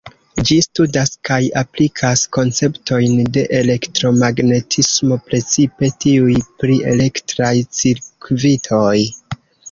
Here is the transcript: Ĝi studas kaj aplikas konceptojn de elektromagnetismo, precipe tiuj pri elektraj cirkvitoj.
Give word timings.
Ĝi 0.49 0.55
studas 0.65 1.09
kaj 1.27 1.35
aplikas 1.59 2.21
konceptojn 2.37 3.19
de 3.35 3.43
elektromagnetismo, 3.57 5.17
precipe 5.27 5.89
tiuj 6.05 6.39
pri 6.63 6.79
elektraj 6.93 7.51
cirkvitoj. 7.81 8.95